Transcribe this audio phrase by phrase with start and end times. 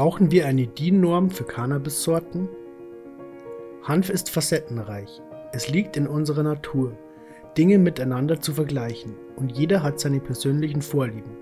[0.00, 2.48] Brauchen wir eine DIN-Norm für Cannabis-Sorten?
[3.82, 5.20] Hanf ist facettenreich.
[5.52, 6.96] Es liegt in unserer Natur,
[7.58, 11.36] Dinge miteinander zu vergleichen und jeder hat seine persönlichen Vorlieben.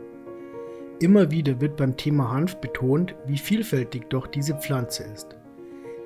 [0.99, 5.37] Immer wieder wird beim Thema Hanf betont, wie vielfältig doch diese Pflanze ist.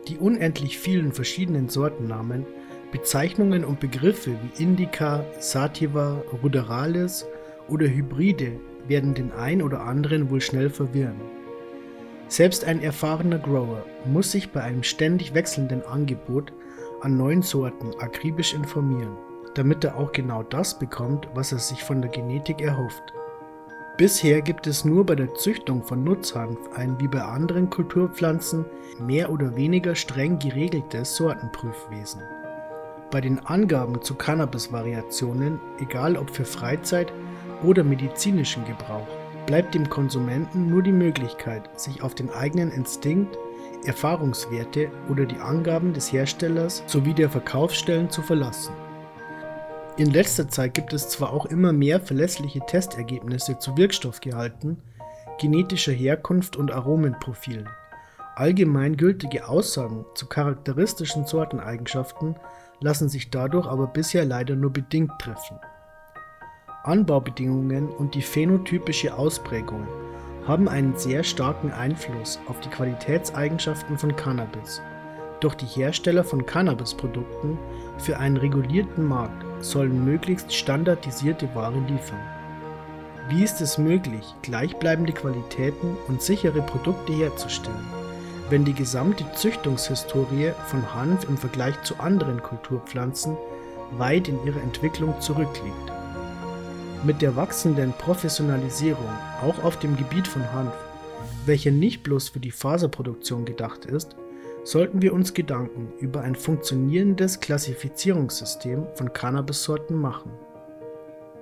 [0.09, 2.45] Die unendlich vielen verschiedenen Sortennamen,
[2.91, 7.25] Bezeichnungen und Begriffe wie Indica, Sativa, Ruderalis
[7.69, 11.42] oder Hybride werden den ein oder anderen wohl schnell verwirren.
[12.33, 16.51] Selbst ein erfahrener Grower muss sich bei einem ständig wechselnden Angebot
[17.03, 19.19] an neuen Sorten akribisch informieren,
[19.55, 23.03] damit er auch genau das bekommt, was er sich von der Genetik erhofft.
[23.99, 28.65] Bisher gibt es nur bei der Züchtung von Nutzhanf ein wie bei anderen Kulturpflanzen
[28.99, 32.23] mehr oder weniger streng geregeltes Sortenprüfwesen.
[33.11, 37.13] Bei den Angaben zu Cannabis-Variationen, egal ob für Freizeit
[37.63, 43.37] oder medizinischen Gebrauch, bleibt dem Konsumenten nur die Möglichkeit, sich auf den eigenen Instinkt,
[43.85, 48.73] Erfahrungswerte oder die Angaben des Herstellers sowie der Verkaufsstellen zu verlassen.
[49.97, 54.79] In letzter Zeit gibt es zwar auch immer mehr verlässliche Testergebnisse zu Wirkstoffgehalten,
[55.39, 57.69] genetischer Herkunft und Aromenprofilen.
[58.35, 62.37] Allgemein gültige Aussagen zu charakteristischen Sorteneigenschaften
[62.81, 65.59] lassen sich dadurch aber bisher leider nur bedingt treffen.
[66.85, 69.87] Anbaubedingungen und die phänotypische Ausprägung
[70.49, 74.83] haben einen sehr starken Einfluss auf die Qualitätseigenschaften von Cannabis.
[75.41, 77.57] Doch die Hersteller von Cannabisprodukten
[77.99, 82.21] für einen regulierten Markt sollen möglichst standardisierte Ware liefern.
[83.29, 87.87] Wie ist es möglich, gleichbleibende Qualitäten und sichere Produkte herzustellen,
[88.51, 93.37] wenn die gesamte Züchtungshistorie von Hanf im Vergleich zu anderen Kulturpflanzen
[93.93, 96.02] weit in ihrer Entwicklung zurückliegt?
[97.05, 99.09] Mit der wachsenden Professionalisierung
[99.43, 100.73] auch auf dem Gebiet von Hanf,
[101.47, 104.15] welcher nicht bloß für die Faserproduktion gedacht ist,
[104.63, 110.31] sollten wir uns Gedanken über ein funktionierendes Klassifizierungssystem von Cannabissorten machen.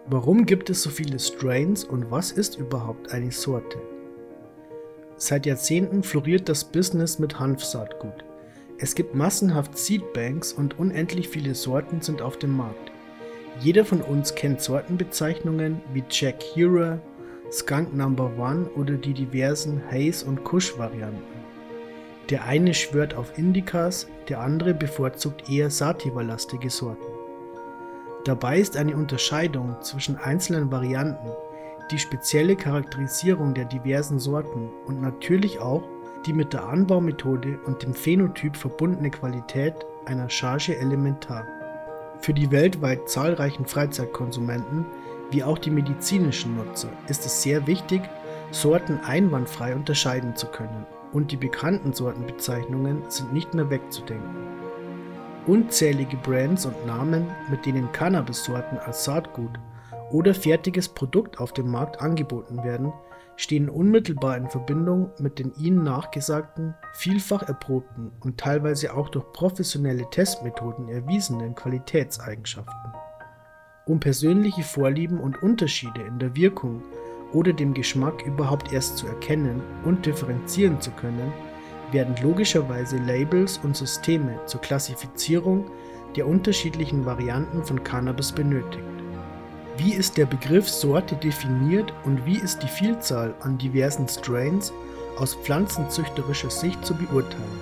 [0.06, 3.78] Warum gibt es so viele Strains und was ist überhaupt eine Sorte?
[5.18, 8.24] Seit Jahrzehnten floriert das Business mit Hanfsaatgut.
[8.78, 12.89] Es gibt massenhaft Seedbanks und unendlich viele Sorten sind auf dem Markt.
[13.58, 16.98] Jeder von uns kennt Sortenbezeichnungen wie Jack Hero,
[17.50, 21.40] Skunk Number One oder die diversen Haze- und Kush-Varianten.
[22.30, 27.12] Der eine schwört auf Indicas, der andere bevorzugt eher Sativa-lastige Sorten.
[28.24, 31.30] Dabei ist eine Unterscheidung zwischen einzelnen Varianten,
[31.90, 35.82] die spezielle Charakterisierung der diversen Sorten und natürlich auch
[36.26, 39.74] die mit der Anbaumethode und dem Phänotyp verbundene Qualität
[40.04, 41.46] einer Charge elementar.
[42.20, 44.84] Für die weltweit zahlreichen Freizeitkonsumenten
[45.30, 48.02] wie auch die medizinischen Nutzer ist es sehr wichtig,
[48.50, 54.36] Sorten einwandfrei unterscheiden zu können und die bekannten Sortenbezeichnungen sind nicht mehr wegzudenken.
[55.46, 59.58] Unzählige Brands und Namen, mit denen Cannabis-Sorten als Saatgut
[60.10, 62.92] oder fertiges Produkt auf dem Markt angeboten werden,
[63.40, 70.04] stehen unmittelbar in Verbindung mit den ihnen nachgesagten, vielfach erprobten und teilweise auch durch professionelle
[70.10, 72.92] Testmethoden erwiesenen Qualitätseigenschaften.
[73.86, 76.82] Um persönliche Vorlieben und Unterschiede in der Wirkung
[77.32, 81.32] oder dem Geschmack überhaupt erst zu erkennen und differenzieren zu können,
[81.92, 85.64] werden logischerweise Labels und Systeme zur Klassifizierung
[86.14, 88.99] der unterschiedlichen Varianten von Cannabis benötigt.
[89.76, 94.72] Wie ist der Begriff Sorte definiert und wie ist die Vielzahl an diversen Strains
[95.16, 97.60] aus pflanzenzüchterischer Sicht zu beurteilen?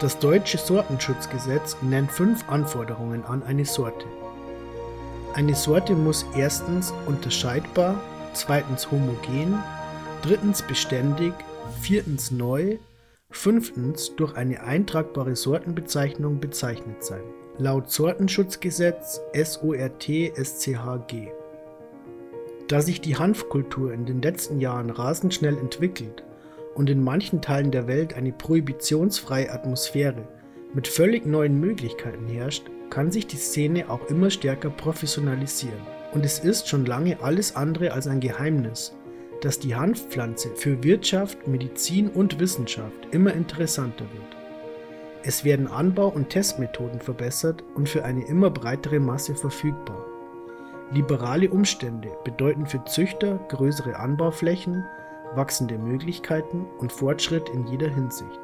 [0.00, 4.06] Das deutsche Sortenschutzgesetz nennt fünf Anforderungen an eine Sorte.
[5.34, 8.00] Eine Sorte muss erstens unterscheidbar,
[8.32, 9.58] zweitens homogen,
[10.22, 11.32] drittens beständig,
[11.80, 12.78] viertens neu,
[13.30, 17.22] fünftens durch eine eintragbare Sortenbezeichnung bezeichnet sein
[17.58, 21.28] laut Sortenschutzgesetz SORT-SCHG.
[22.68, 26.22] Da sich die Hanfkultur in den letzten Jahren rasend schnell entwickelt
[26.74, 30.28] und in manchen Teilen der Welt eine prohibitionsfreie Atmosphäre
[30.72, 35.80] mit völlig neuen Möglichkeiten herrscht, kann sich die Szene auch immer stärker professionalisieren.
[36.12, 38.94] Und es ist schon lange alles andere als ein Geheimnis,
[39.40, 44.37] dass die Hanfpflanze für Wirtschaft, Medizin und Wissenschaft immer interessanter wird.
[45.24, 50.04] Es werden Anbau- und Testmethoden verbessert und für eine immer breitere Masse verfügbar.
[50.92, 54.84] Liberale Umstände bedeuten für Züchter größere Anbauflächen,
[55.34, 58.40] wachsende Möglichkeiten und Fortschritt in jeder Hinsicht.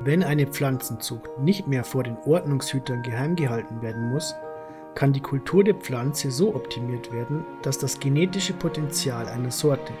[0.00, 4.34] Wenn eine Pflanzenzucht nicht mehr vor den Ordnungshütern geheim gehalten werden muss,
[4.94, 9.92] kann die Kultur der Pflanze so optimiert werden, dass das genetische Potenzial einer Sorte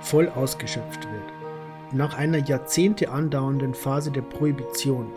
[0.00, 1.32] voll ausgeschöpft wird.
[1.92, 5.12] Nach einer Jahrzehnte andauernden Phase der Prohibition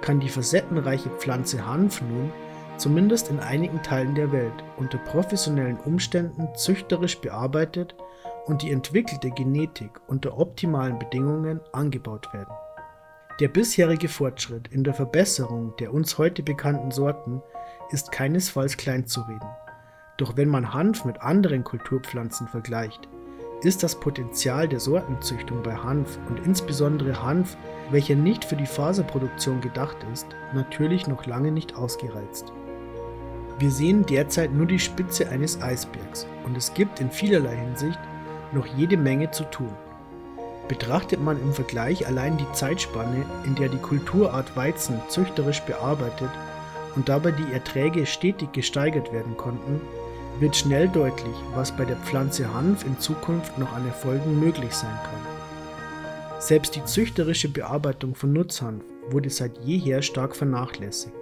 [0.00, 2.32] kann die facettenreiche Pflanze Hanf nun,
[2.76, 7.94] zumindest in einigen Teilen der Welt, unter professionellen Umständen züchterisch bearbeitet
[8.46, 12.54] und die entwickelte Genetik unter optimalen Bedingungen angebaut werden.
[13.40, 17.42] Der bisherige Fortschritt in der Verbesserung der uns heute bekannten Sorten
[17.90, 19.48] ist keinesfalls kleinzureden.
[20.16, 23.08] Doch wenn man Hanf mit anderen Kulturpflanzen vergleicht,
[23.62, 27.56] ist das Potenzial der Sortenzüchtung bei Hanf und insbesondere Hanf,
[27.90, 32.52] welcher nicht für die Faserproduktion gedacht ist, natürlich noch lange nicht ausgereizt.
[33.58, 37.98] Wir sehen derzeit nur die Spitze eines Eisbergs und es gibt in vielerlei Hinsicht
[38.52, 39.72] noch jede Menge zu tun.
[40.68, 46.30] Betrachtet man im Vergleich allein die Zeitspanne, in der die Kulturart Weizen züchterisch bearbeitet
[46.94, 49.80] und dabei die Erträge stetig gesteigert werden konnten,
[50.40, 54.98] wird schnell deutlich, was bei der Pflanze Hanf in Zukunft noch an Erfolgen möglich sein
[55.04, 56.40] kann.
[56.40, 61.14] Selbst die züchterische Bearbeitung von Nutzhanf wurde seit jeher stark vernachlässigt.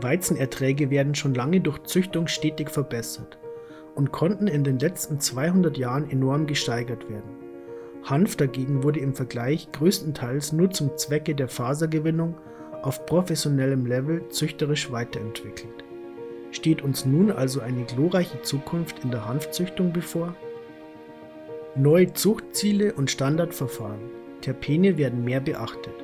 [0.00, 3.38] Weizenerträge werden schon lange durch Züchtung stetig verbessert
[3.94, 7.30] und konnten in den letzten 200 Jahren enorm gesteigert werden.
[8.04, 12.34] Hanf dagegen wurde im Vergleich größtenteils nur zum Zwecke der Fasergewinnung
[12.82, 15.81] auf professionellem Level züchterisch weiterentwickelt.
[16.52, 20.34] Steht uns nun also eine glorreiche Zukunft in der Hanfzüchtung bevor?
[21.74, 24.10] Neue Zuchtziele und Standardverfahren.
[24.42, 25.94] Terpene werden mehr beachtet.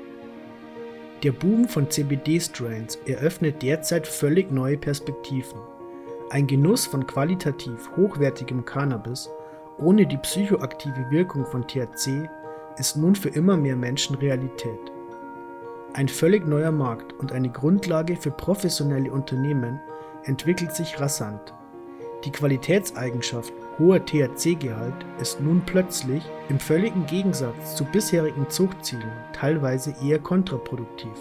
[1.23, 5.61] Der Boom von CBD-Strains eröffnet derzeit völlig neue Perspektiven.
[6.31, 9.29] Ein Genuss von qualitativ hochwertigem Cannabis
[9.79, 12.29] ohne die psychoaktive Wirkung von THC
[12.79, 14.93] ist nun für immer mehr Menschen Realität.
[15.95, 19.81] Ein völlig neuer Markt und eine Grundlage für professionelle Unternehmen
[20.25, 21.55] entwickelt sich rasant.
[22.25, 30.19] Die Qualitätseigenschaft hoher THC-Gehalt ist nun plötzlich im völligen Gegensatz zu bisherigen Zuchtzielen teilweise eher
[30.19, 31.13] kontraproduktiv.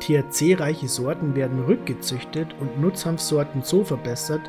[0.00, 4.42] THC-reiche Sorten werden rückgezüchtet und Nutzhanfsorten so verbessert,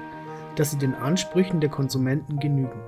[0.56, 2.82] dass sie den Ansprüchen der Konsumenten genügen.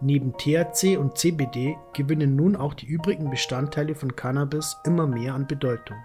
[0.00, 5.46] Neben THC und CBD gewinnen nun auch die übrigen Bestandteile von Cannabis immer mehr an
[5.46, 5.96] Bedeutung.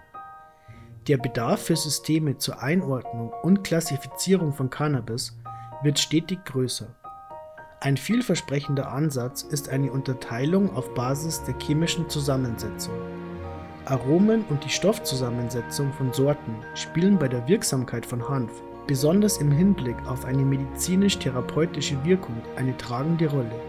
[1.10, 5.36] Der Bedarf für Systeme zur Einordnung und Klassifizierung von Cannabis
[5.82, 6.86] wird stetig größer.
[7.80, 12.94] Ein vielversprechender Ansatz ist eine Unterteilung auf Basis der chemischen Zusammensetzung.
[13.86, 18.52] Aromen und die Stoffzusammensetzung von Sorten spielen bei der Wirksamkeit von Hanf,
[18.86, 23.60] besonders im Hinblick auf eine medizinisch-therapeutische Wirkung, eine tragende Rolle.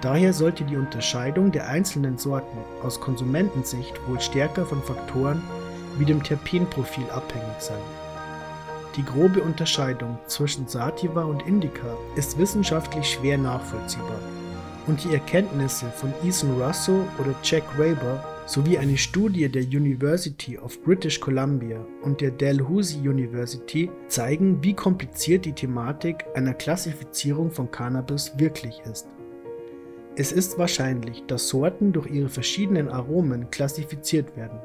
[0.00, 5.42] Daher sollte die Unterscheidung der einzelnen Sorten aus Konsumentensicht wohl stärker von Faktoren
[5.98, 7.82] wie dem Terpenprofil abhängig sein.
[8.96, 14.20] Die grobe Unterscheidung zwischen Sativa und Indica ist wissenschaftlich schwer nachvollziehbar
[14.86, 20.82] und die Erkenntnisse von Ethan Russo oder Jack Raber sowie eine Studie der University of
[20.82, 28.32] British Columbia und der Dalhousie University zeigen, wie kompliziert die Thematik einer Klassifizierung von Cannabis
[28.36, 29.06] wirklich ist.
[30.16, 34.58] Es ist wahrscheinlich, dass Sorten durch ihre verschiedenen Aromen klassifiziert werden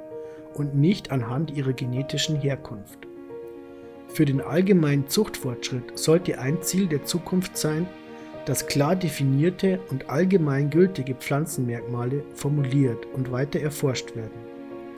[0.53, 3.07] und nicht anhand ihrer genetischen Herkunft.
[4.09, 7.87] Für den allgemeinen Zuchtfortschritt sollte ein Ziel der Zukunft sein,
[8.45, 14.39] dass klar definierte und allgemein gültige Pflanzenmerkmale formuliert und weiter erforscht werden.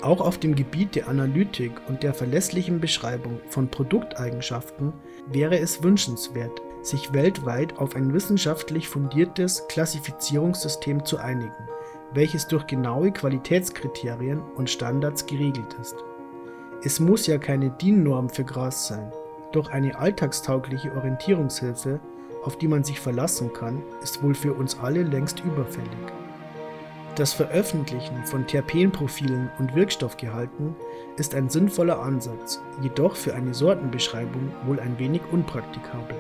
[0.02, 4.94] Auch auf dem Gebiet der Analytik und der verlässlichen Beschreibung von Produkteigenschaften
[5.32, 11.68] wäre es wünschenswert, sich weltweit auf ein wissenschaftlich fundiertes Klassifizierungssystem zu einigen
[12.14, 15.96] welches durch genaue Qualitätskriterien und Standards geregelt ist.
[16.84, 19.12] Es muss ja keine DIN-Norm für Gras sein,
[19.52, 22.00] doch eine alltagstaugliche Orientierungshilfe,
[22.44, 25.90] auf die man sich verlassen kann, ist wohl für uns alle längst überfällig.
[27.16, 30.76] Das Veröffentlichen von Terpenprofilen und Wirkstoffgehalten
[31.18, 36.16] ist ein sinnvoller Ansatz, jedoch für eine Sortenbeschreibung wohl ein wenig unpraktikabel.